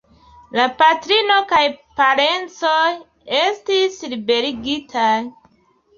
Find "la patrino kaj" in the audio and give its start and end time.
0.59-1.59